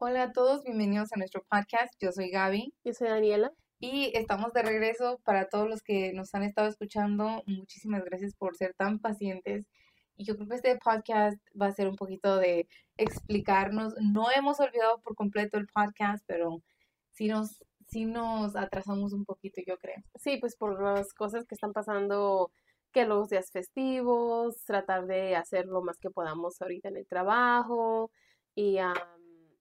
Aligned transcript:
Hola 0.00 0.22
a 0.22 0.32
todos, 0.32 0.62
bienvenidos 0.62 1.12
a 1.12 1.16
nuestro 1.16 1.42
podcast. 1.50 1.92
Yo 2.00 2.12
soy 2.12 2.30
Gaby. 2.30 2.72
Yo 2.84 2.92
soy 2.92 3.08
Daniela. 3.08 3.52
Y 3.80 4.12
estamos 4.16 4.52
de 4.52 4.62
regreso 4.62 5.20
para 5.24 5.48
todos 5.48 5.68
los 5.68 5.82
que 5.82 6.12
nos 6.12 6.32
han 6.36 6.44
estado 6.44 6.68
escuchando. 6.68 7.42
Muchísimas 7.46 8.04
gracias 8.04 8.36
por 8.36 8.54
ser 8.54 8.74
tan 8.74 9.00
pacientes. 9.00 9.66
Y 10.16 10.24
yo 10.24 10.36
creo 10.36 10.46
que 10.46 10.54
este 10.54 10.78
podcast 10.78 11.36
va 11.60 11.66
a 11.66 11.72
ser 11.72 11.88
un 11.88 11.96
poquito 11.96 12.36
de 12.36 12.68
explicarnos. 12.96 13.94
No 14.00 14.26
hemos 14.30 14.60
olvidado 14.60 15.00
por 15.00 15.16
completo 15.16 15.58
el 15.58 15.66
podcast, 15.66 16.22
pero 16.28 16.62
sí 17.10 17.26
nos, 17.26 17.58
sí 17.88 18.04
nos 18.04 18.54
atrasamos 18.54 19.12
un 19.12 19.24
poquito, 19.24 19.60
yo 19.66 19.78
creo. 19.78 20.00
Sí, 20.14 20.36
pues 20.36 20.54
por 20.54 20.80
las 20.80 21.12
cosas 21.12 21.44
que 21.44 21.56
están 21.56 21.72
pasando, 21.72 22.52
que 22.92 23.04
los 23.04 23.30
días 23.30 23.50
festivos, 23.50 24.62
tratar 24.64 25.06
de 25.06 25.34
hacer 25.34 25.66
lo 25.66 25.82
más 25.82 25.98
que 25.98 26.10
podamos 26.10 26.62
ahorita 26.62 26.88
en 26.88 26.98
el 26.98 27.06
trabajo. 27.08 28.12
Y 28.54 28.78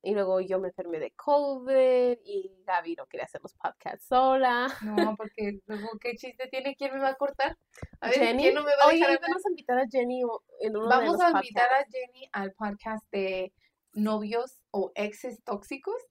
y 0.07 0.13
luego 0.13 0.39
yo 0.39 0.57
me 0.57 0.69
enfermé 0.69 0.99
de 0.99 1.11
COVID 1.11 2.18
y 2.23 2.63
Gaby 2.65 2.95
no 2.95 3.07
quería 3.07 3.25
hacer 3.25 3.41
los 3.41 3.54
podcasts 3.55 4.07
sola. 4.07 4.73
No, 4.82 5.18
porque 5.18 5.59
luego, 5.65 5.89
¿qué 5.99 6.15
chiste 6.15 6.47
tiene? 6.47 6.77
¿Quién 6.77 6.93
me 6.93 7.01
va 7.01 7.09
a 7.09 7.15
cortar? 7.15 7.57
A 7.99 8.07
ver, 8.07 8.18
Jenny. 8.18 8.43
¿quién 8.43 8.55
no 8.55 8.63
me 8.63 8.71
va 8.71 8.85
a 8.85 8.87
Oye, 8.87 9.01
vamos 9.01 9.46
a 9.46 9.49
invitar 9.49 9.77
a 9.77 9.85
Jenny 9.91 10.21
en 10.61 10.77
uno 10.77 10.87
Vamos 10.87 11.18
de 11.18 11.25
a 11.25 11.32
invitar 11.32 11.69
a 11.73 11.85
Jenny 11.91 12.29
al 12.32 12.54
podcast 12.54 13.04
de 13.11 13.51
novios 13.91 14.61
o 14.71 14.93
exes 14.96 15.43
tóxicos. 15.43 16.01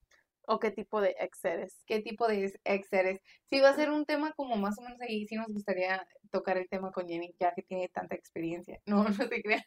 ¿O 0.49 0.61
qué 0.61 0.71
tipo 0.71 1.01
de 1.01 1.17
ex 1.19 1.45
eres? 1.45 1.83
¿Qué 1.87 2.01
tipo 2.01 2.29
de 2.29 2.53
ex 2.65 2.93
eres? 2.93 3.21
Sí, 3.51 3.61
va 3.61 3.71
a 3.71 3.75
ser 3.75 3.91
un 3.91 4.07
tema 4.07 4.33
como 4.33 4.57
más 4.57 4.79
o 4.79 4.83
menos 4.83 5.01
ahí, 5.01 5.27
sí 5.27 5.35
nos 5.35 5.49
gustaría 5.49 6.07
tocar 6.31 6.57
el 6.57 6.69
tema 6.69 6.93
con 6.93 7.09
Jenny, 7.09 7.35
ya 7.41 7.53
que 7.53 7.63
tiene 7.63 7.89
tanta 7.89 8.15
experiencia. 8.15 8.81
No, 8.87 9.05
no 9.09 9.13
se 9.13 9.43
crea. 9.43 9.65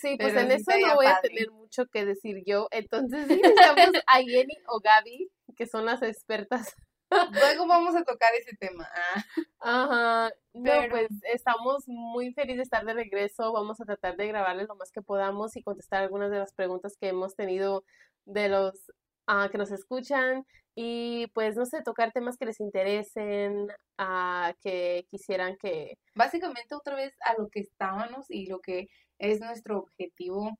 Sí, 0.00 0.16
pues 0.16 0.36
en 0.36 0.52
eso 0.52 0.70
no 0.86 0.94
voy 0.94 1.06
a 1.06 1.20
tener 1.20 1.50
mucho 1.50 1.86
que 1.86 2.04
decir 2.04 2.44
yo. 2.46 2.68
Entonces 2.70 3.26
sí 3.26 3.36
necesitamos 3.36 4.02
a 4.06 4.16
Jenny 4.18 4.54
o 4.68 4.80
Gaby, 4.80 5.30
que 5.56 5.66
son 5.66 5.84
las 5.84 6.00
expertas. 6.02 6.76
Luego 7.10 7.66
vamos 7.66 7.96
a 7.96 8.04
tocar 8.04 8.30
ese 8.34 8.56
tema. 8.56 8.88
Ah. 8.94 9.24
Ajá. 9.60 10.30
No, 10.52 10.72
pues 10.90 11.08
estamos 11.32 11.84
muy 11.86 12.32
felices 12.34 12.58
de 12.58 12.62
estar 12.62 12.84
de 12.84 12.92
regreso. 12.92 13.52
Vamos 13.52 13.80
a 13.80 13.84
tratar 13.84 14.16
de 14.16 14.28
grabarles 14.28 14.68
lo 14.68 14.76
más 14.76 14.92
que 14.92 15.02
podamos 15.02 15.56
y 15.56 15.62
contestar 15.62 16.02
algunas 16.02 16.30
de 16.30 16.38
las 16.38 16.52
preguntas 16.52 16.96
que 17.00 17.08
hemos 17.08 17.34
tenido 17.34 17.84
de 18.26 18.48
los 18.48 18.92
uh, 19.28 19.48
que 19.50 19.58
nos 19.58 19.70
escuchan 19.70 20.44
y 20.74 21.26
pues 21.34 21.56
no 21.56 21.66
sé, 21.66 21.82
tocar 21.82 22.12
temas 22.12 22.36
que 22.36 22.46
les 22.46 22.60
interesen, 22.60 23.68
a 23.96 24.54
que 24.62 25.06
quisieran 25.10 25.56
que... 25.56 25.98
Básicamente 26.14 26.74
otra 26.74 26.94
vez 26.94 27.12
a 27.24 27.34
lo 27.36 27.48
que 27.48 27.60
estábamos 27.60 28.30
y 28.30 28.46
lo 28.46 28.60
que 28.60 28.88
es 29.18 29.40
nuestro 29.40 29.78
objetivo. 29.78 30.56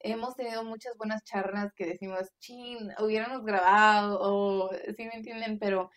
hemos 0.00 0.36
tenido 0.36 0.64
muchas 0.64 0.96
buenas 0.96 1.22
charlas 1.24 1.72
que 1.74 1.84
decimos, 1.86 2.30
chin, 2.38 2.92
hubiéramos 2.98 3.44
grabado 3.44 4.18
o 4.20 4.70
sí 4.72 5.04
me 5.04 5.16
entienden, 5.16 5.58
pero 5.58 5.90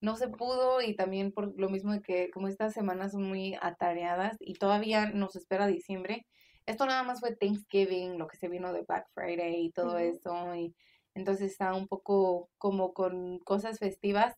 no 0.00 0.16
se 0.16 0.28
pudo 0.28 0.80
y 0.80 0.96
también 0.96 1.32
por 1.32 1.58
lo 1.58 1.68
mismo 1.68 1.92
de 1.92 2.00
que 2.00 2.30
como 2.30 2.48
estas 2.48 2.72
semanas 2.72 3.12
son 3.12 3.24
muy 3.24 3.56
atareadas 3.60 4.36
y 4.40 4.54
todavía 4.54 5.10
nos 5.10 5.36
espera 5.36 5.66
diciembre. 5.66 6.26
Esto 6.66 6.86
nada 6.86 7.02
más 7.02 7.20
fue 7.20 7.36
Thanksgiving, 7.36 8.18
lo 8.18 8.26
que 8.26 8.38
se 8.38 8.48
vino 8.48 8.72
de 8.72 8.84
Black 8.88 9.06
Friday 9.12 9.66
y 9.66 9.70
todo 9.72 9.98
eso 9.98 10.54
y 10.54 10.74
entonces 11.14 11.52
está 11.52 11.74
un 11.74 11.88
poco 11.88 12.48
como 12.58 12.92
con 12.92 13.38
cosas 13.40 13.78
festivas, 13.78 14.34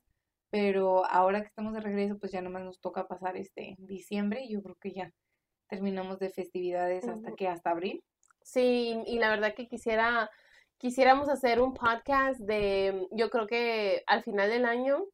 pero 0.50 1.04
ahora 1.06 1.40
que 1.40 1.48
estamos 1.48 1.74
de 1.74 1.80
regreso, 1.80 2.18
pues 2.18 2.32
ya 2.32 2.42
nomás 2.42 2.62
nos 2.62 2.80
toca 2.80 3.08
pasar 3.08 3.36
este 3.36 3.76
diciembre 3.78 4.44
y 4.44 4.52
yo 4.52 4.62
creo 4.62 4.76
que 4.80 4.92
ya 4.92 5.12
terminamos 5.68 6.18
de 6.18 6.30
festividades 6.30 7.08
hasta 7.08 7.34
que 7.34 7.48
hasta 7.48 7.70
abril. 7.70 8.02
Sí, 8.42 9.02
y 9.06 9.18
la 9.18 9.28
verdad 9.28 9.54
que 9.54 9.66
quisiera 9.66 10.30
quisiéramos 10.78 11.28
hacer 11.28 11.60
un 11.60 11.74
podcast 11.74 12.38
de 12.40 13.08
yo 13.10 13.30
creo 13.30 13.46
que 13.46 14.02
al 14.06 14.22
final 14.22 14.50
del 14.50 14.64
año 14.66 15.04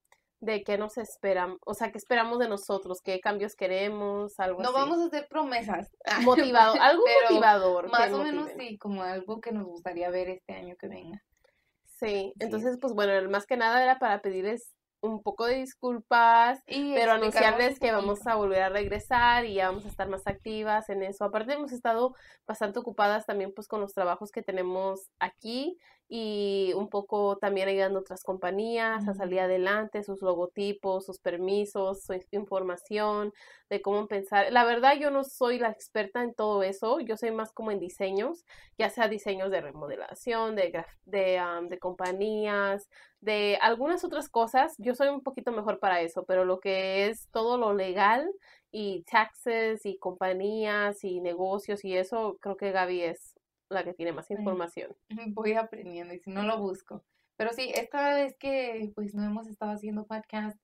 de 0.40 0.64
qué 0.64 0.77
nos 0.77 0.98
esperan, 0.98 1.56
o 1.64 1.72
sea, 1.72 1.92
qué 1.92 1.98
esperamos 1.98 2.40
de 2.40 2.48
nosotros, 2.48 3.00
qué 3.00 3.20
cambios 3.20 3.55
queremos, 3.55 4.40
algo 4.40 4.61
no 4.61 4.70
así. 4.70 4.77
vamos 4.77 4.98
a 4.98 5.06
hacer 5.06 5.29
promesas. 5.29 5.92
Motivado, 6.24 6.74
algo 6.80 7.05
motivador. 7.23 7.89
Más 7.90 8.12
o 8.12 8.24
menos 8.24 8.50
sí, 8.58 8.77
como 8.77 9.05
algo 9.05 9.40
que 9.40 9.52
nos 9.52 9.64
gustaría 9.64 10.11
ver 10.11 10.29
este 10.29 10.55
año 10.55 10.74
que 10.77 10.89
venga. 10.89 11.23
Sí, 12.02 12.33
entonces, 12.40 12.79
pues 12.80 12.95
bueno, 12.95 13.30
más 13.30 13.46
que 13.46 13.57
nada 13.57 13.83
era 13.83 13.98
para 13.98 14.20
pedirles 14.20 14.74
un 15.02 15.23
poco 15.23 15.46
de 15.46 15.57
disculpas, 15.57 16.61
pero 16.67 17.13
anunciarles 17.13 17.79
que 17.79 17.92
vamos 17.92 18.27
a 18.27 18.36
volver 18.36 18.63
a 18.63 18.68
regresar 18.68 19.45
y 19.45 19.55
ya 19.55 19.68
vamos 19.68 19.85
a 19.85 19.89
estar 19.89 20.08
más 20.08 20.27
activas 20.27 20.89
en 20.91 21.02
eso. 21.02 21.24
Aparte 21.24 21.52
hemos 21.52 21.73
estado 21.73 22.14
bastante 22.46 22.79
ocupadas 22.79 23.27
también 23.27 23.52
pues 23.52 23.67
con 23.67 23.80
los 23.80 23.95
trabajos 23.95 24.30
que 24.30 24.42
tenemos 24.42 25.11
aquí 25.18 25.77
y 26.08 26.73
un 26.77 26.89
poco 26.89 27.39
también 27.39 27.68
ayudando 27.68 27.98
a 27.98 28.02
otras 28.02 28.23
compañías 28.23 29.08
a 29.08 29.14
salir 29.14 29.40
adelante, 29.40 30.02
sus 30.02 30.20
logotipos, 30.23 31.07
sus 31.07 31.18
permisos, 31.18 32.05
su 32.05 32.14
información 32.33 33.33
de 33.70 33.80
cómo 33.80 34.07
pensar. 34.07 34.52
La 34.52 34.64
verdad 34.64 34.95
yo 35.01 35.11
no 35.11 35.24
soy 35.24 35.58
la 35.58 35.70
experta 35.70 36.23
en 36.23 36.35
todo 36.35 36.62
eso, 36.62 37.01
yo 37.01 37.17
soy 37.17 37.30
más 37.30 37.52
como 37.52 37.70
en 37.70 37.80
diseños, 37.80 38.45
ya 38.79 38.91
sea 38.91 39.08
diseños 39.08 39.51
de 39.51 39.62
remodelación, 39.62 40.55
de, 40.57 40.85
de, 41.07 41.41
de 41.68 41.79
compañías, 41.79 42.89
de 43.20 43.57
algunas 43.62 44.05
otras 44.05 44.29
cosas, 44.29 44.74
yo 44.79 44.95
soy 44.95 45.08
un 45.08 45.23
poquito 45.23 45.52
mejor 45.52 45.79
para 45.79 46.01
eso, 46.02 46.24
pero 46.24 46.45
lo 46.45 46.61
que 46.61 47.07
es 47.07 47.29
todo 47.30 47.57
lo 47.57 47.73
legal 47.73 48.29
y 48.73 49.05
taxes 49.05 49.86
y 49.86 49.96
compañías 49.98 51.05
y 51.05 51.20
negocios 51.20 51.85
y 51.85 51.96
eso, 51.96 52.36
creo 52.41 52.57
que 52.57 52.73
Gaby 52.73 53.02
es 53.02 53.35
la 53.72 53.84
que 53.84 53.94
tiene 53.94 54.12
más 54.12 54.30
información. 54.30 54.94
Voy 55.34 55.55
aprendiendo 55.55 56.14
y 56.14 56.18
si 56.20 56.30
no 56.30 56.42
lo 56.42 56.58
busco. 56.58 57.05
Pero 57.36 57.52
sí, 57.52 57.72
esta 57.74 58.14
vez 58.14 58.36
que 58.38 58.92
pues 58.94 59.14
no 59.14 59.24
hemos 59.24 59.48
estado 59.48 59.72
haciendo 59.72 60.06
podcast, 60.06 60.58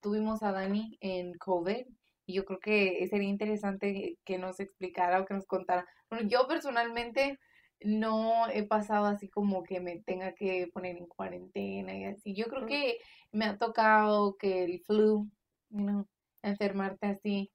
tuvimos 0.00 0.42
a 0.42 0.52
Dani 0.52 0.98
en 1.00 1.34
COVID 1.34 1.86
y 2.26 2.34
yo 2.34 2.44
creo 2.44 2.58
que 2.60 3.06
sería 3.08 3.28
interesante 3.28 4.18
que 4.24 4.38
nos 4.38 4.60
explicara 4.60 5.20
o 5.20 5.24
que 5.24 5.34
nos 5.34 5.46
contara. 5.46 5.86
Bueno, 6.10 6.28
yo 6.28 6.46
personalmente 6.46 7.38
no 7.80 8.48
he 8.48 8.64
pasado 8.64 9.06
así 9.06 9.28
como 9.28 9.62
que 9.62 9.80
me 9.80 10.00
tenga 10.00 10.34
que 10.34 10.68
poner 10.72 10.96
en 10.96 11.06
cuarentena 11.06 11.96
y 11.96 12.04
así. 12.04 12.34
Yo 12.34 12.46
creo 12.46 12.66
que 12.66 12.98
me 13.32 13.44
ha 13.46 13.56
tocado 13.56 14.36
que 14.36 14.64
el 14.64 14.80
flu, 14.80 15.30
you 15.70 16.06
enfermarte 16.42 17.06
así. 17.06 17.50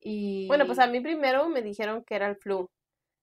Y... 0.00 0.46
Bueno, 0.48 0.66
pues 0.66 0.78
a 0.78 0.86
mí 0.86 1.00
primero 1.00 1.48
me 1.48 1.62
dijeron 1.62 2.04
que 2.04 2.14
era 2.14 2.28
el 2.28 2.36
flu 2.36 2.70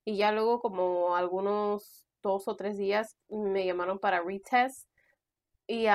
y 0.05 0.17
ya 0.17 0.31
luego 0.31 0.59
como 0.61 1.15
algunos 1.15 2.07
dos 2.21 2.47
o 2.47 2.55
tres 2.55 2.77
días 2.77 3.17
me 3.27 3.65
llamaron 3.65 3.99
para 3.99 4.21
retest 4.21 4.87
y, 5.67 5.87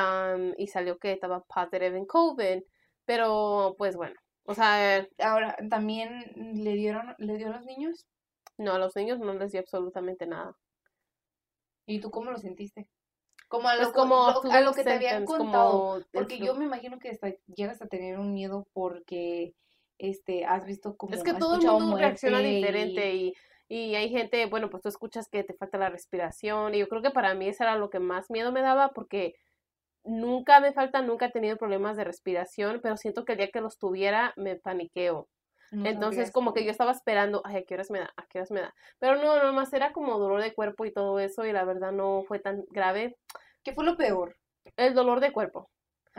y 0.59 0.67
salió 0.67 0.99
que 0.99 1.13
estaba 1.13 1.45
positive 1.45 1.97
en 1.97 2.07
COVID, 2.07 2.63
pero 3.05 3.77
pues 3.79 3.97
bueno, 3.97 4.17
o 4.45 4.55
sea... 4.55 5.07
Ahora, 5.19 5.57
¿también 5.71 6.33
le 6.37 6.75
dieron, 6.75 7.15
le 7.19 7.37
dio 7.37 7.49
a 7.49 7.57
los 7.57 7.65
niños? 7.65 8.07
No, 8.59 8.75
a 8.75 8.79
los 8.79 8.97
niños 8.97 9.21
no 9.21 9.33
les 9.35 9.53
dio 9.53 9.61
absolutamente 9.61 10.27
nada. 10.27 10.57
¿Y 11.87 12.01
tú 12.01 12.11
cómo 12.11 12.33
lo 12.33 12.39
sentiste? 12.39 12.89
Como 13.49 13.69
a, 13.69 13.77
pues 13.77 13.89
lo, 13.89 13.95
como 13.95 14.27
a 14.27 14.61
lo 14.61 14.73
que 14.73 14.85
te 14.85 14.93
habían 14.93 15.25
contado. 15.25 16.05
Porque 16.13 16.39
yo 16.39 16.55
me 16.55 16.65
imagino 16.65 16.99
que 16.99 17.11
hasta, 17.11 17.33
llegas 17.47 17.81
a 17.81 17.87
tener 17.87 18.19
un 18.19 18.33
miedo 18.33 18.67
porque 18.73 19.55
este 19.99 20.45
has 20.45 20.65
visto 20.67 20.97
como... 20.97 21.15
Es 21.15 21.23
que 21.23 21.35
todo 21.35 21.57
el 21.61 21.67
mundo 21.67 21.97
reacciona 21.97 22.41
diferente 22.41 23.15
y 23.15 23.35
y 23.35 23.35
hay 23.95 24.09
gente, 24.11 24.47
bueno, 24.47 24.69
pues 24.69 24.83
tú 24.83 24.89
escuchas 24.89 25.29
que 25.29 25.45
te 25.45 25.55
falta 25.55 25.79
la 25.79 25.91
respiración. 25.91 26.75
Y 26.75 26.79
yo 26.79 26.89
creo 26.89 27.03
que 27.03 27.11
para 27.11 27.35
mí 27.35 27.49
eso 27.49 27.63
era 27.63 27.77
lo 27.77 27.89
que 27.89 28.01
más 28.01 28.31
miedo 28.31 28.51
me 28.53 28.63
daba 28.63 28.89
porque 28.89 29.35
nunca 30.05 30.61
me 30.61 30.73
falta, 30.73 31.03
nunca 31.03 31.27
he 31.27 31.31
tenido 31.31 31.57
problemas 31.57 31.97
de 31.97 32.05
respiración, 32.05 32.81
pero 32.83 32.97
siento 32.97 33.25
que 33.25 33.33
el 33.33 33.39
día 33.39 33.51
que 33.51 33.61
los 33.61 33.79
tuviera 33.79 34.33
me 34.37 34.57
paniqueo. 34.57 35.29
Entonces, 35.73 36.33
como 36.33 36.53
que 36.53 36.65
yo 36.65 36.73
estaba 36.73 36.91
esperando, 36.91 37.43
ay, 37.45 37.59
¿a 37.59 37.63
qué 37.63 37.75
horas 37.75 37.93
me 37.93 38.01
da? 38.01 38.13
¿A 38.17 38.27
qué 38.27 38.39
horas 38.39 38.51
me 38.51 38.61
da? 38.61 38.75
Pero 38.99 39.23
no, 39.23 39.41
nomás 39.41 39.73
era 39.73 39.93
como 39.93 40.19
dolor 40.19 40.43
de 40.43 40.53
cuerpo 40.53 40.85
y 40.85 40.93
todo 40.93 41.21
eso, 41.21 41.47
y 41.47 41.53
la 41.53 41.65
verdad 41.65 41.93
no 41.93 42.25
fue 42.27 42.41
tan 42.41 42.65
grave. 42.71 43.17
¿Qué 43.63 43.73
fue 43.73 43.85
lo 43.85 43.97
peor? 43.97 44.37
El 44.77 44.95
dolor 44.95 45.21
de 45.21 45.33
cuerpo. 45.33 45.71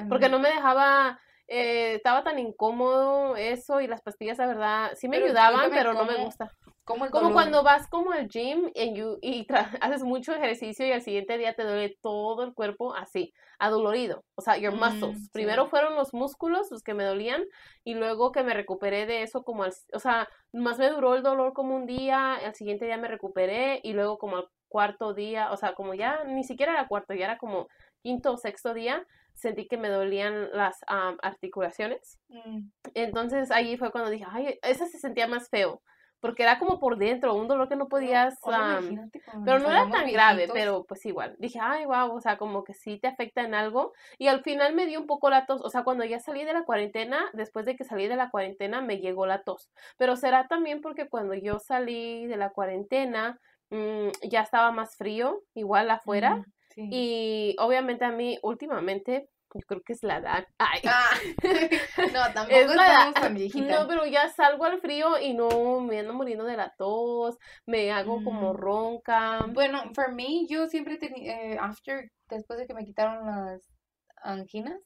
Porque 0.08 0.30
no 0.30 0.40
me 0.40 0.48
dejaba, 0.48 1.20
eh, 1.50 1.96
estaba 1.96 2.24
tan 2.24 2.40
incómodo 2.40 3.36
eso, 3.36 3.82
y 3.82 3.88
las 3.88 4.02
pastillas, 4.02 4.38
la 4.38 4.48
verdad, 4.48 4.92
sí 4.96 5.10
me 5.10 5.18
ayudaban, 5.18 5.70
pero 5.70 5.94
no 5.94 6.06
me 6.06 6.24
gusta. 6.24 6.50
Como 6.84 7.32
cuando 7.32 7.64
vas 7.64 7.88
como 7.88 8.12
al 8.12 8.28
gym 8.28 8.72
y, 8.74 9.48
haces 9.82 10.04
mucho 10.04 10.34
ejercicio 10.34 10.86
y 10.86 10.92
al 10.92 11.02
siguiente 11.02 11.38
día 11.38 11.54
te 11.54 11.64
duele 11.64 11.98
todo 12.02 12.44
el 12.44 12.54
cuerpo 12.54 12.96
así, 12.96 13.34
adolorido. 13.60 14.24
O 14.36 14.42
sea, 14.42 14.58
your 14.58 14.74
muscles. 14.74 15.20
Mm, 15.20 15.28
Primero 15.32 15.68
fueron 15.68 15.96
los 15.96 16.14
músculos 16.14 16.72
los 16.72 16.82
que 16.82 16.96
me 16.96 17.04
dolían 17.04 17.44
y 17.84 17.94
luego 17.94 18.32
que 18.32 18.44
me 18.44 18.54
recuperé 18.54 19.06
de 19.06 19.22
eso 19.22 19.44
como 19.44 19.64
al, 19.64 19.74
o 19.94 20.00
sea, 20.00 20.28
más 20.54 20.80
me 20.80 20.90
duró 20.90 21.16
el 21.16 21.24
dolor 21.24 21.54
como 21.54 21.76
un 21.76 21.86
día, 21.86 22.36
al 22.36 22.56
siguiente 22.56 22.86
día 22.86 22.98
me 22.98 23.08
recuperé 23.08 23.80
y 23.84 23.94
luego 23.94 24.18
como 24.18 24.38
al 24.38 24.48
cuarto 24.68 25.14
día, 25.14 25.52
o 25.52 25.58
sea, 25.58 25.74
como 25.74 25.94
ya 25.94 26.24
ni 26.24 26.44
siquiera 26.44 26.74
era 26.74 26.88
cuarto, 26.88 27.14
ya 27.14 27.26
era 27.26 27.38
como 27.38 27.68
quinto 28.02 28.34
o 28.34 28.38
sexto 28.38 28.74
día, 28.74 29.06
sentí 29.36 29.68
que 29.68 29.78
me 29.78 29.90
dolían 29.90 30.50
las 30.52 30.80
articulaciones. 30.88 32.20
Mm. 32.30 32.70
Entonces 32.96 33.52
ahí 33.52 33.78
fue 33.78 33.92
cuando 33.92 34.10
dije, 34.10 34.26
ay, 34.28 34.58
ese 34.64 34.88
se 34.88 34.98
sentía 34.98 35.28
más 35.28 35.48
feo 35.50 35.82
porque 36.22 36.44
era 36.44 36.60
como 36.60 36.80
por 36.80 36.98
dentro, 36.98 37.34
un 37.34 37.48
dolor 37.48 37.68
que 37.68 37.76
no 37.76 37.88
podías, 37.90 38.40
pero 39.44 39.60
no 39.60 39.70
era 39.70 39.90
tan 39.90 40.10
grave, 40.12 40.48
pero 40.54 40.86
pues 40.86 41.06
igual, 41.06 41.36
dije, 41.40 41.60
ay, 41.62 41.86
wow, 41.86 42.14
o 42.14 42.22
sea, 42.22 42.38
como 42.38 42.64
que 42.64 42.74
sí 42.74 43.00
te 43.00 43.08
afecta 43.08 43.42
en 43.42 43.54
algo, 43.54 43.92
y 44.18 44.28
al 44.28 44.42
final 44.44 44.74
me 44.74 44.86
dio 44.86 45.00
un 45.00 45.08
poco 45.08 45.30
la 45.30 45.46
tos, 45.46 45.62
o 45.62 45.70
sea, 45.70 45.84
cuando 45.84 46.06
ya 46.06 46.20
salí 46.20 46.46
de 46.46 46.54
la 46.54 46.64
cuarentena, 46.64 47.30
después 47.34 47.66
de 47.66 47.76
que 47.76 47.84
salí 47.84 48.08
de 48.08 48.16
la 48.16 48.30
cuarentena, 48.30 48.82
me 48.82 49.00
llegó 49.00 49.26
la 49.26 49.44
tos, 49.44 49.72
pero 49.98 50.16
será 50.16 50.48
también 50.48 50.82
porque 50.82 51.10
cuando 51.10 51.34
yo 51.34 51.60
salí 51.60 52.28
de 52.28 52.38
la 52.38 52.52
cuarentena, 52.52 53.40
mm, 53.72 54.10
ya 54.30 54.42
estaba 54.42 54.72
más 54.72 54.96
frío, 54.96 55.42
igual 55.56 55.90
afuera, 55.90 56.46
y 56.78 57.56
obviamente 57.60 58.06
a 58.06 58.12
mí 58.12 58.40
últimamente 58.44 59.28
yo 59.60 59.66
creo 59.68 59.82
que 59.82 59.94
es 59.94 60.04
la 60.04 60.18
edad. 60.18 60.48
Ay. 60.58 60.82
Ah, 60.86 61.12
no, 62.14 62.34
tampoco 62.34 62.60
es 62.60 62.76
la 62.76 63.12
tan 63.14 63.34
viejita. 63.36 63.80
No, 63.80 63.88
pero 63.88 64.06
ya 64.06 64.30
salgo 64.30 64.66
al 64.66 64.80
frío 64.80 65.20
y 65.20 65.34
no 65.34 65.80
me 65.82 66.00
ando 66.00 66.14
muriendo 66.14 66.46
de 66.46 66.58
la 66.58 66.74
tos, 66.78 67.38
me 67.66 67.92
hago 67.92 68.24
como 68.24 68.54
mm. 68.54 68.58
ronca. 68.58 69.46
Bueno, 69.50 69.84
for 69.94 70.14
me, 70.14 70.48
yo 70.48 70.68
siempre 70.68 70.98
tenía, 70.98 71.54
eh, 71.54 71.58
after, 71.60 72.12
después 72.30 72.60
de 72.60 72.68
que 72.68 72.74
me 72.74 72.86
quitaron 72.86 73.26
las 73.26 73.62
anginas, 74.24 74.80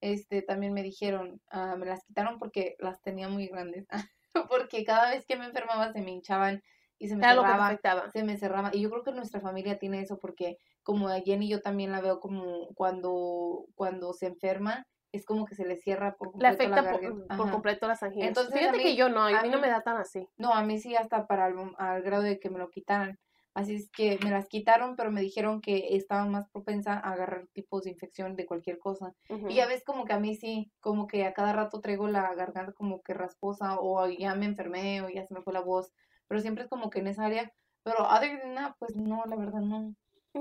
este, 0.00 0.42
también 0.42 0.72
me 0.72 0.82
dijeron, 0.82 1.40
ah, 1.50 1.76
me 1.76 1.86
las 1.86 2.04
quitaron 2.04 2.38
porque 2.38 2.76
las 2.78 3.00
tenía 3.00 3.28
muy 3.28 3.46
grandes. 3.46 3.86
porque 4.50 4.84
cada 4.84 5.10
vez 5.10 5.24
que 5.26 5.36
me 5.36 5.46
enfermaba 5.46 5.92
se 5.92 6.00
me 6.00 6.12
hinchaban 6.12 6.62
y 6.98 7.08
se 7.08 7.16
me 7.16 7.24
cerraba, 7.24 7.78
se 8.12 8.24
me 8.24 8.36
cerraba. 8.36 8.70
Y 8.72 8.82
yo 8.82 8.90
creo 8.90 9.04
que 9.04 9.12
nuestra 9.12 9.40
familia 9.40 9.78
tiene 9.78 10.00
eso 10.00 10.18
porque 10.18 10.58
como 10.88 11.10
a 11.10 11.20
Jenny 11.20 11.50
yo 11.50 11.60
también 11.60 11.92
la 11.92 12.00
veo 12.00 12.18
como 12.18 12.68
cuando, 12.68 13.66
cuando 13.74 14.14
se 14.14 14.24
enferma, 14.24 14.86
es 15.12 15.26
como 15.26 15.44
que 15.44 15.54
se 15.54 15.66
le 15.66 15.76
cierra 15.76 16.16
por 16.16 16.30
completo 16.30 16.66
le 16.66 16.74
afecta 16.74 17.36
por, 17.36 17.50
completo 17.50 17.86
las 17.86 18.02
anginas. 18.02 18.28
Entonces, 18.28 18.58
Fíjate 18.58 18.78
que 18.78 18.96
yo 18.96 19.10
no, 19.10 19.24
a, 19.24 19.42
mí, 19.42 19.50
no 19.50 19.60
me 19.60 19.68
da 19.68 19.82
tan 19.82 19.98
así. 19.98 20.26
No, 20.38 20.54
a 20.54 20.62
mí 20.62 20.78
sí 20.78 20.96
hasta 20.96 21.26
para 21.26 21.44
al, 21.44 22.02
grado 22.02 22.22
de 22.22 22.40
que 22.40 22.48
me 22.48 22.58
lo 22.58 22.70
quitaran. 22.70 23.18
Así 23.52 23.74
es 23.74 23.90
que 23.90 24.18
me 24.24 24.30
las 24.30 24.48
quitaron, 24.48 24.96
pero 24.96 25.10
me 25.10 25.20
dijeron 25.20 25.60
que 25.60 25.94
estaba 25.94 26.24
más 26.24 26.48
propensa 26.48 26.94
a 26.94 27.12
agarrar 27.12 27.48
tipos 27.52 27.84
de 27.84 27.90
infección 27.90 28.34
de 28.34 28.46
cualquier 28.46 28.78
cosa. 28.78 29.12
Y 29.28 29.56
ya 29.56 29.66
ves 29.66 29.84
como 29.84 30.06
que 30.06 30.14
a 30.14 30.18
mí 30.18 30.36
sí, 30.36 30.72
como 30.80 31.06
que 31.06 31.26
a 31.26 31.34
cada 31.34 31.52
rato 31.52 31.82
traigo 31.82 32.08
la 32.08 32.34
garganta 32.34 32.72
como 32.72 33.02
que 33.02 33.12
rasposa 33.12 33.78
o 33.78 34.08
ya 34.08 34.34
me 34.34 34.46
enfermé 34.46 35.02
o 35.02 35.10
ya 35.10 35.26
se 35.26 35.34
me 35.34 35.42
fue 35.42 35.52
la 35.52 35.60
voz. 35.60 35.92
Pero 36.28 36.40
siempre 36.40 36.64
es 36.64 36.70
como 36.70 36.88
que 36.88 37.00
en 37.00 37.08
esa 37.08 37.26
área. 37.26 37.52
Pero 37.82 38.08
other 38.08 38.40
than 38.40 38.74
pues 38.78 38.96
no, 38.96 39.22
la 39.26 39.36
verdad 39.36 39.60
no. 39.60 39.94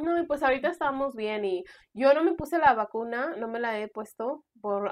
No, 0.03 0.19
y 0.19 0.25
pues 0.25 0.43
ahorita 0.43 0.69
estamos 0.69 1.15
bien 1.15 1.45
y 1.45 1.63
yo 1.93 2.13
no 2.13 2.23
me 2.23 2.33
puse 2.33 2.57
la 2.57 2.73
vacuna, 2.73 3.35
no 3.37 3.47
me 3.47 3.59
la 3.59 3.79
he 3.79 3.87
puesto 3.87 4.43
por, 4.61 4.89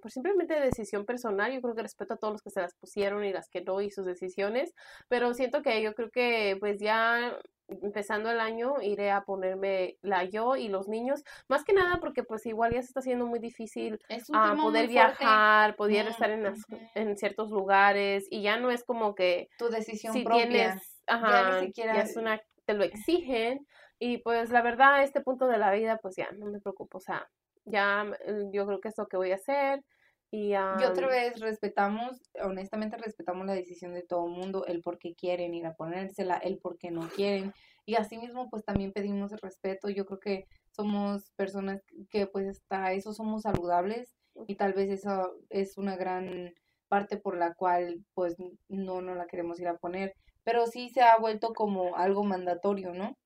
por 0.00 0.10
simplemente 0.10 0.60
decisión 0.60 1.04
personal. 1.04 1.52
Yo 1.52 1.60
creo 1.60 1.74
que 1.74 1.82
respeto 1.82 2.14
a 2.14 2.16
todos 2.16 2.34
los 2.34 2.42
que 2.42 2.50
se 2.50 2.60
las 2.60 2.74
pusieron 2.74 3.24
y 3.24 3.32
las 3.32 3.48
que 3.48 3.62
no 3.62 3.80
y 3.80 3.90
sus 3.90 4.06
decisiones, 4.06 4.74
pero 5.08 5.34
siento 5.34 5.62
que 5.62 5.82
yo 5.82 5.94
creo 5.94 6.10
que 6.10 6.56
pues 6.60 6.78
ya 6.80 7.38
empezando 7.68 8.30
el 8.30 8.40
año 8.40 8.80
iré 8.80 9.10
a 9.10 9.24
ponerme 9.24 9.98
la 10.00 10.24
yo 10.24 10.56
y 10.56 10.68
los 10.68 10.88
niños, 10.88 11.22
más 11.48 11.64
que 11.64 11.74
nada 11.74 11.98
porque 12.00 12.22
pues 12.22 12.46
igual 12.46 12.72
ya 12.72 12.80
se 12.80 12.88
está 12.88 13.00
haciendo 13.00 13.26
muy 13.26 13.38
difícil 13.38 14.00
ah, 14.32 14.56
poder 14.58 14.88
viajar, 14.88 15.76
poder 15.76 16.08
estar 16.08 16.30
en, 16.30 16.54
en 16.94 17.16
ciertos 17.16 17.50
lugares 17.50 18.26
y 18.30 18.42
ya 18.42 18.58
no 18.58 18.70
es 18.70 18.84
como 18.84 19.14
que 19.14 19.48
tu 19.58 19.68
decisión 19.68 20.14
si 20.14 20.22
propia. 20.22 20.48
Tienes, 20.48 21.02
ajá, 21.06 21.60
ya, 21.74 21.92
es 22.00 22.16
una 22.16 22.40
te 22.64 22.74
lo 22.74 22.84
exigen 22.84 23.66
y 23.98 24.18
pues 24.18 24.50
la 24.50 24.62
verdad, 24.62 24.94
a 24.94 25.02
este 25.02 25.20
punto 25.20 25.46
de 25.46 25.58
la 25.58 25.72
vida, 25.72 25.98
pues 26.00 26.16
ya, 26.16 26.30
no 26.32 26.46
me 26.46 26.60
preocupo, 26.60 26.98
o 26.98 27.00
sea, 27.00 27.28
ya 27.64 28.04
mm, 28.04 28.52
yo 28.52 28.66
creo 28.66 28.80
que 28.80 28.88
es 28.88 28.98
lo 28.98 29.06
que 29.06 29.16
voy 29.16 29.32
a 29.32 29.36
hacer. 29.36 29.84
Y, 30.30 30.50
y 30.50 30.54
otra 30.54 31.08
vez 31.08 31.40
respetamos, 31.40 32.20
honestamente 32.42 32.98
respetamos 32.98 33.46
la 33.46 33.54
decisión 33.54 33.94
de 33.94 34.02
todo 34.02 34.26
el 34.26 34.32
mundo, 34.32 34.66
el 34.66 34.82
por 34.82 34.98
qué 34.98 35.14
quieren 35.14 35.54
ir 35.54 35.64
a 35.64 35.74
ponérsela, 35.74 36.36
el 36.36 36.58
por 36.58 36.76
qué 36.76 36.90
no 36.90 37.08
quieren. 37.08 37.54
Y 37.86 37.94
asimismo, 37.94 38.50
pues 38.50 38.62
también 38.62 38.92
pedimos 38.92 39.32
el 39.32 39.38
respeto. 39.38 39.88
Yo 39.88 40.04
creo 40.04 40.20
que 40.20 40.44
somos 40.70 41.30
personas 41.36 41.82
que 42.10 42.26
pues 42.26 42.46
hasta 42.46 42.92
eso 42.92 43.14
somos 43.14 43.42
saludables 43.42 44.14
y 44.46 44.56
tal 44.56 44.74
vez 44.74 44.90
eso 44.90 45.34
es 45.48 45.78
una 45.78 45.96
gran 45.96 46.52
parte 46.88 47.16
por 47.16 47.38
la 47.38 47.54
cual 47.54 48.04
pues 48.12 48.36
no, 48.68 49.00
no 49.00 49.14
la 49.14 49.26
queremos 49.26 49.58
ir 49.60 49.68
a 49.68 49.78
poner. 49.78 50.12
Pero 50.44 50.66
sí 50.66 50.90
se 50.90 51.00
ha 51.00 51.16
vuelto 51.16 51.54
como 51.54 51.96
algo 51.96 52.22
mandatorio, 52.24 52.92
¿no? 52.92 53.16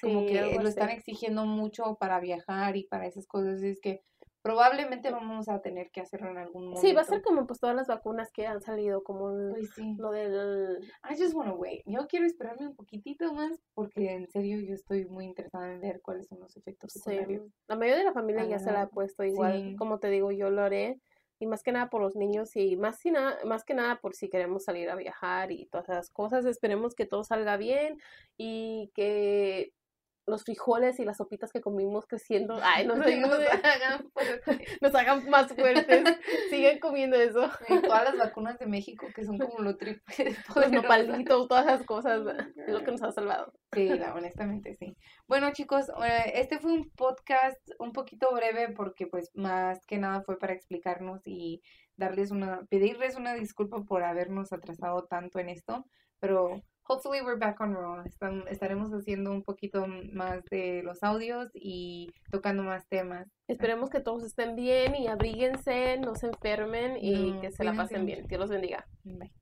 Como 0.00 0.26
que 0.26 0.58
lo 0.60 0.68
están 0.68 0.90
exigiendo 0.90 1.46
mucho 1.46 1.96
para 1.98 2.20
viajar 2.20 2.76
y 2.76 2.84
para 2.84 3.06
esas 3.06 3.26
cosas. 3.26 3.62
Y 3.62 3.68
es 3.68 3.80
que 3.80 4.02
probablemente 4.42 5.10
vamos 5.10 5.48
a 5.48 5.60
tener 5.60 5.90
que 5.90 6.00
hacerlo 6.00 6.30
en 6.30 6.38
algún 6.38 6.64
momento. 6.64 6.80
Sí, 6.80 6.94
va 6.94 7.02
a 7.02 7.04
ser 7.04 7.22
como 7.22 7.46
pues 7.46 7.60
todas 7.60 7.76
las 7.76 7.88
vacunas 7.88 8.30
que 8.32 8.46
han 8.46 8.62
salido, 8.62 9.02
como 9.02 9.30
pues 9.50 9.70
lo 9.98 10.10
del... 10.10 10.78
I 11.04 11.20
just 11.20 11.34
wanna 11.34 11.52
wait. 11.52 11.82
Yo 11.86 12.06
quiero 12.06 12.24
esperarme 12.24 12.66
un 12.66 12.74
poquitito 12.74 13.32
más 13.34 13.60
porque 13.74 14.12
en 14.12 14.28
serio 14.28 14.58
yo 14.60 14.74
estoy 14.74 15.04
muy 15.06 15.26
interesada 15.26 15.70
en 15.70 15.80
ver 15.80 16.00
cuáles 16.00 16.28
son 16.28 16.40
los 16.40 16.56
efectos 16.56 16.92
secundarios. 16.92 17.46
La 17.66 17.76
mayoría 17.76 17.98
de 17.98 18.04
la 18.04 18.12
familia 18.12 18.44
ya 18.44 18.58
se 18.58 18.72
la 18.72 18.82
ha 18.82 18.88
puesto 18.88 19.24
igual. 19.24 19.74
Como 19.76 19.98
te 19.98 20.08
digo, 20.08 20.30
yo 20.30 20.50
lo 20.50 20.62
haré. 20.62 20.98
Y 21.40 21.46
más 21.46 21.62
que 21.62 21.70
nada 21.70 21.88
por 21.88 22.00
los 22.02 22.16
niños 22.16 22.56
y 22.56 22.76
más, 22.76 22.98
si 22.98 23.12
nada, 23.12 23.38
más 23.44 23.64
que 23.64 23.72
nada 23.72 24.00
por 24.00 24.14
si 24.14 24.28
queremos 24.28 24.64
salir 24.64 24.90
a 24.90 24.96
viajar 24.96 25.52
y 25.52 25.66
todas 25.66 25.88
esas 25.88 26.10
cosas. 26.10 26.44
Esperemos 26.46 26.94
que 26.96 27.06
todo 27.06 27.22
salga 27.22 27.56
bien 27.56 27.98
y 28.36 28.90
que 28.94 29.72
los 30.28 30.44
frijoles 30.44 31.00
y 31.00 31.04
las 31.04 31.16
sopitas 31.16 31.50
que 31.52 31.60
comimos 31.60 32.06
creciendo, 32.06 32.58
ay, 32.62 32.86
nos, 32.86 32.98
hagan, 32.98 34.10
nos 34.80 34.94
hagan 34.94 35.28
más 35.28 35.52
fuertes. 35.52 36.04
Siguen 36.50 36.78
comiendo 36.78 37.16
eso. 37.16 37.50
Y 37.68 37.80
todas 37.80 38.04
las 38.04 38.18
vacunas 38.18 38.58
de 38.58 38.66
México 38.66 39.06
que 39.14 39.24
son 39.24 39.38
como 39.38 39.60
lo 39.60 39.76
triple. 39.76 40.36
Los 40.54 40.70
nopalitos, 40.70 41.48
todas 41.48 41.66
esas 41.66 41.84
cosas, 41.84 42.22
es 42.56 42.72
lo 42.72 42.84
que 42.84 42.92
nos 42.92 43.02
ha 43.02 43.12
salvado. 43.12 43.52
Sí, 43.72 43.90
honestamente 44.14 44.76
sí. 44.76 44.96
Bueno, 45.26 45.50
chicos, 45.52 45.88
eh, 46.04 46.32
este 46.34 46.58
fue 46.58 46.72
un 46.72 46.90
podcast 46.90 47.60
un 47.78 47.92
poquito 47.92 48.32
breve 48.34 48.72
porque 48.74 49.06
pues 49.06 49.30
más 49.34 49.84
que 49.86 49.98
nada 49.98 50.22
fue 50.22 50.38
para 50.38 50.54
explicarnos 50.54 51.20
y 51.26 51.60
darles 51.96 52.30
una, 52.30 52.64
pedirles 52.70 53.16
una 53.16 53.34
disculpa 53.34 53.82
por 53.82 54.04
habernos 54.04 54.52
atrasado 54.52 55.04
tanto 55.04 55.38
en 55.38 55.50
esto, 55.50 55.84
pero 56.20 56.62
hopefully 56.88 57.20
we're 57.20 57.38
back 57.38 57.60
on 57.60 57.74
Raw. 57.74 58.02
estaremos 58.48 58.90
haciendo 58.92 59.30
un 59.30 59.42
poquito 59.42 59.86
más 59.86 60.42
de 60.50 60.82
los 60.82 61.02
audios 61.02 61.50
y 61.54 62.10
tocando 62.30 62.62
más 62.62 62.88
temas. 62.88 63.28
Esperemos 63.46 63.90
que 63.90 64.00
todos 64.00 64.24
estén 64.24 64.56
bien 64.56 64.94
y 64.94 65.06
abríguense, 65.06 65.98
no 65.98 66.14
se 66.14 66.26
enfermen 66.26 66.96
y 67.00 67.38
que 67.40 67.52
se 67.52 67.64
la 67.64 67.74
pasen 67.74 68.06
bien. 68.06 68.26
Dios 68.26 68.40
los 68.40 68.50
bendiga. 68.50 68.86
Bye. 69.04 69.32